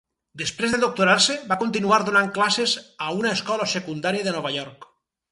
[0.41, 2.73] Després de doctorar-se, va continuar donant classes
[3.07, 4.89] a una escola secundària de Nova York.